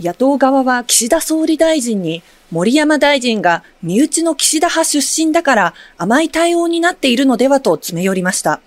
[0.00, 8.60] 野党側は岸田総理大臣に森山大臣が身内の岸田派出身だから甘い対応になっているのではと詰め寄りました。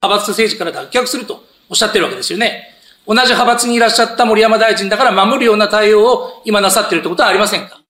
[0.00, 2.70] 派閥政治から脱却するとおっしゃってるわけですよね。
[3.06, 7.80] 同じ派閥にいらっしゃった森山大臣だから守るような対応を今なさっているということはありませんか？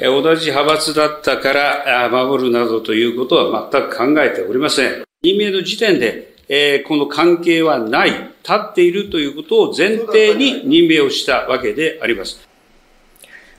[0.00, 5.04] 同じ派閥だったから守るなどということは全く考えておりません。
[5.22, 12.46] 任命の時点で、えー、この関係はない、立っているということを前提に任命をしたわけであります。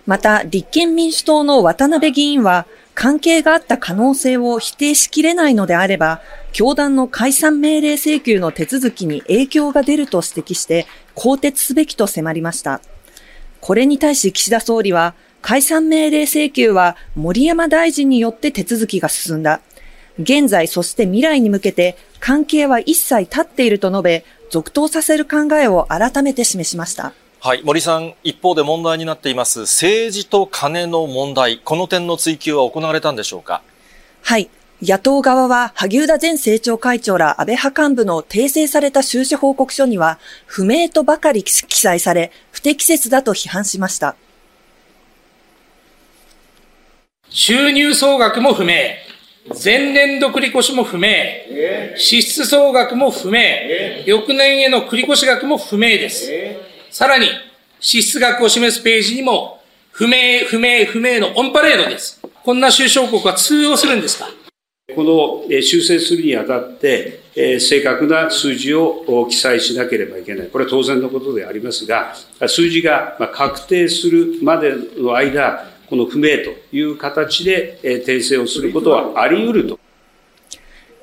[0.05, 6.22] また、立憲民主党の渡辺議員は、関係があった可能性を否定しきれないのであれば、
[6.54, 12.82] 教団の解散命令請求の手続きに影響が出ると指摘して、更迭すべきと迫りました。
[13.60, 19.62] これに対し岸田総理は、解散命令請求は森山大臣によって手続きが進んだ。
[20.18, 27.14] 現在そして未来に向けて関係は一切立っていると述べ、続投させる考えを改めて示しました。
[27.40, 27.62] はい。
[27.64, 33.62] 森さん、一方で問題になっています、政治と金の問題、この点の追及は行われたんでしょうか？
[34.24, 34.49] はい。
[34.82, 44.16] 野党側は、萩生田前政調会長ら安倍派幹部の訂正された収支報告書には、不明とばかり記載され、不適切だと批判しました。
[47.30, 48.74] 収入総額も不明。
[49.54, 51.07] 前年度繰越も不明。
[51.98, 53.40] 支出総額も不明。
[54.05, 56.32] 翌年への繰越額も不明です。
[56.90, 57.27] さらに、
[57.79, 62.20] 支出額を示すページにも、不明、不明、不明のオンパレードです。
[62.43, 64.28] こんな収支報告は通用するんですか？
[64.96, 70.47] この修正するにあたって、正確な数字を記載しなければいけない。
[70.47, 72.16] これは当然のことでありますが、
[72.47, 79.80] 数字が確定するまでの間、この不明という形で訂正をすることはあり得ると。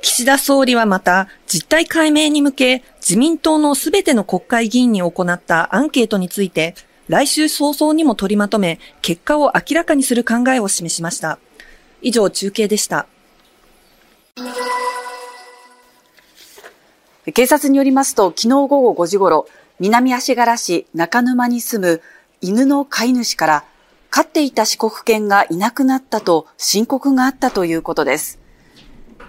[0.02, 6.74] 岸田総理はまた、実態解明に向け、自民党のすべての国会議員に行ったアンケートについて、
[7.08, 11.38] 来週早々にも取りまとめ、結果を明らかにする考えを示しました。
[12.00, 13.06] 以上、中継でした。
[17.32, 19.46] 警察によりますと、昨日午後5時ごろ、
[19.78, 22.02] 南足柄市中沼に住む
[22.40, 23.64] 犬の飼い主から、
[24.14, 28.38] 飼っていた四国犬がいなくなったと申告があったということです。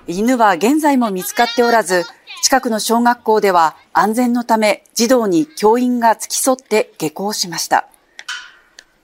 [0.07, 2.03] 犬は現在も見つかっておらず、
[2.44, 7.88] 近くの小学校では安全のため児童に教員が付き添って下校しました。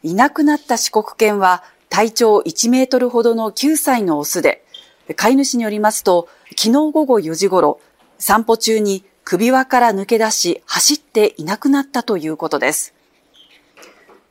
[0.03, 4.65] いなくなった四国犬は体長1メートルほどの9歳のオスで、
[5.15, 7.79] 飼い主によりますと、昨日午後4時頃、
[8.17, 12.93] 散歩中に首輪から抜け出し走っていなくなったということです。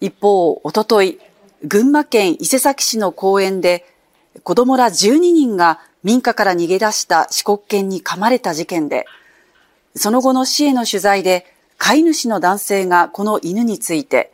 [0.01, 1.19] 一方、おととい、
[1.65, 3.85] 群馬県伊勢崎市の公園で
[4.43, 9.07] 子供ら12人が民家から逃げ出した四国犬に噛まれた事件で、
[9.95, 11.45] その後の市への取材で、
[11.77, 14.33] 飼い主の男性がこの犬について、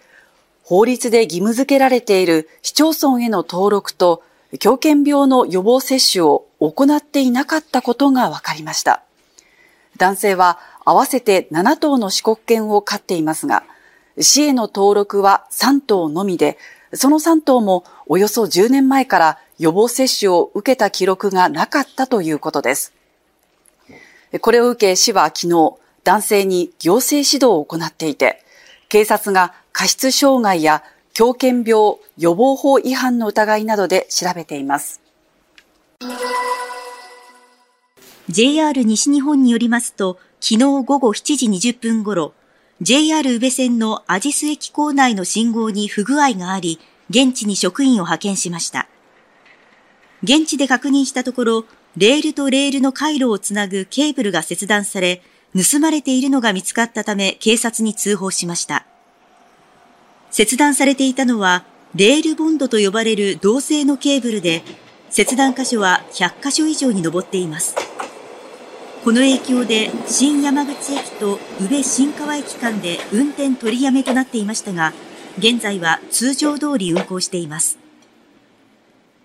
[0.63, 4.23] 法律で義務付けられている市町村への登録と、
[4.61, 9.03] 狂犬病の予防接種を行っていなかったことが分かりました。
[9.97, 13.65] 男性は合わせて7頭の四国犬を飼っていますが、
[14.21, 16.59] 市への登録は3頭のみで、
[16.95, 22.93] その3頭もおよそ10年前から予防接種を受けた記録がなかったということです。
[24.41, 28.45] これを受け市は昨日、男性に行政指導を行っていて、
[28.89, 30.83] 警察が過失傷害や
[31.13, 35.01] 狂犬病予防法違反の疑いなどで調べています。
[38.29, 42.35] JR 西日本によりますと、昨日午後7時20分ごろ、
[42.83, 48.89] JR 宇部線のアジス駅構内の信号に不具合があり、現地に職員を派遣しました。
[50.25, 51.65] 現地で確認したところ、
[51.97, 55.23] レールとレールの回路をつなぐケーブルが切断され、
[55.55, 58.87] 盗まれているのが見つかったため警察に通報しました。
[60.33, 61.65] 切断されていたのは、
[61.95, 64.65] レールボンドと呼ばれる銅製のケーブルで、
[65.11, 67.77] 切断箇所は100箇所以上に上っています。
[69.05, 74.95] この影響で新山口駅と宇部新川駅間で運転取りやめとなっていましたが、
[75.37, 77.79] 現在は通常通り運行しています。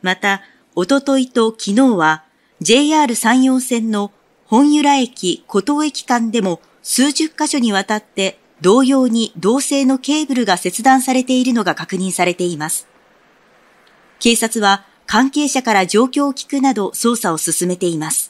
[0.02, 0.42] また、
[0.76, 2.26] おとといと昨日は
[2.60, 4.12] JR 山陽線の
[4.48, 12.86] 本由良駅古東駅間でも数十箇所にわたって同様に銅製のケーブルが切断されているのが確認されています。
[14.20, 18.29] 警察は関係者から状況を聞くなど捜査を進めています。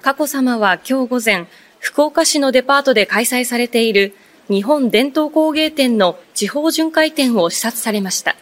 [0.00, 1.46] 佳子さまは今日午前、
[1.80, 4.14] 福岡市のデパートで開催されている
[4.48, 8.36] 日本伝統工芸展の地方巡回展を視察されました。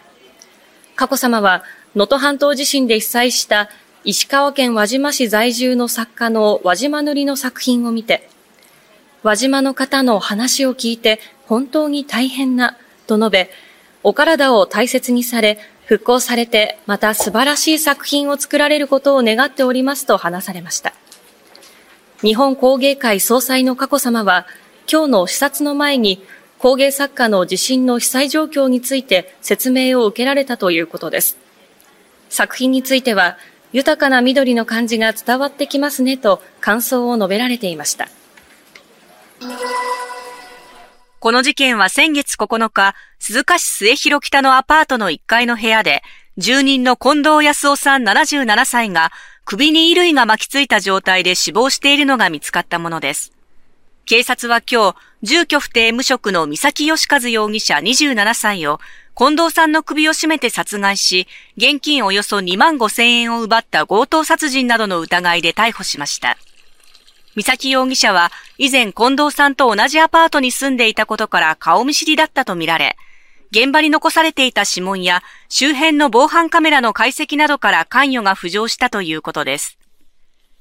[0.94, 3.70] 佳子さまは、能登半島地震で被災した
[4.04, 8.28] 石川県輪島市在住の作家の輪島塗の作品を見て、
[9.22, 13.50] 輪島の方の話を聞いて本当に大変な、と述べ、
[14.02, 20.92] お体を大切にされ、復興されて、また素晴らしい作品を作られることを願っておりますと話されました。
[22.22, 24.46] 日本工芸会総裁の佳子さまは、
[24.90, 26.24] 今日の視察の前に、
[26.58, 31.38] 工芸作家の地震の被災状況について説明を受けられたということです。
[32.30, 33.38] 作品については、
[33.72, 38.08] 豊かな緑の感じが伝わってきますねと感想を述べられていました。
[41.18, 46.02] この事件は先月9日、鈴鹿市末広北のアパートの1階の部屋で、
[46.36, 49.10] 住人の近藤康夫さん77歳が
[49.46, 53.32] 首に衣類が巻きついた状態で死亡しているのが見つかったものです。
[54.04, 58.78] 警察は今日、住居不定無職の三崎義和容疑者27歳を、
[59.16, 61.26] 近藤さんの首を絞めて殺害し、
[61.56, 66.36] 現金およそ2万5千円を奪った強盗殺人などの疑いで逮捕しました。
[67.36, 72.96] 三崎容疑者は以前近藤さんと同じアパートに住んでいたことから顔見知りだったとみられ、
[73.50, 79.78] 現場に残されていた指紋や周辺の防犯カメラの解析などから関与が浮上したということです。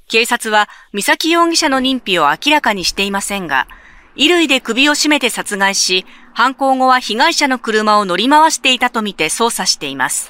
[0.10, 3.70] 警察は三崎容疑者の認否を明らかにしていませんが、
[4.16, 10.30] 衣類で首を絞めて殺害し、犯行後は被害者の車を乗り回していたとみて捜査しています。